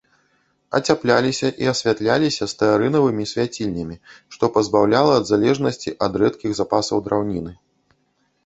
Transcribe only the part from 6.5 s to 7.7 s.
запасаў драўніны.